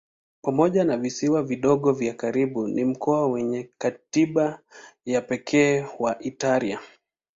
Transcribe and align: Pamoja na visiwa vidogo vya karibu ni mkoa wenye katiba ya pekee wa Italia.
Pamoja 0.41 0.83
na 0.83 0.97
visiwa 0.97 1.43
vidogo 1.43 1.93
vya 1.93 2.13
karibu 2.13 2.67
ni 2.67 2.83
mkoa 2.85 3.27
wenye 3.27 3.69
katiba 3.77 4.59
ya 5.05 5.21
pekee 5.21 5.85
wa 5.99 6.19
Italia. 6.19 6.79